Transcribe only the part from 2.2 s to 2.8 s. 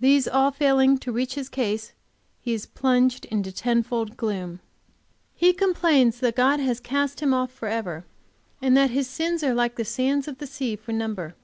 he is